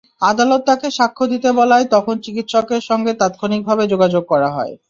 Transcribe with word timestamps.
আদালত 0.21 0.61
তাঁকে 0.67 0.87
সাক্ষ্য 0.91 1.23
দিতে 1.33 1.49
বলায় 1.59 1.85
তখন 1.91 2.15
চিকিৎসকের 2.25 2.81
সঙ্গে 2.89 3.11
তাৎক্ষণিকভাবে 3.21 3.83
যোগাযোগ 3.87 4.23
করা 4.25 4.49
হয়। 4.49 4.73